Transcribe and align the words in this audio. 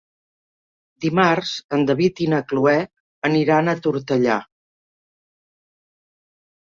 Dimarts 1.03 1.51
en 1.77 1.83
David 1.91 2.23
i 2.25 2.29
na 2.33 2.39
Cloè 2.53 2.75
aniran 3.31 3.69
a 3.75 3.79
Tortellà. 3.87 4.39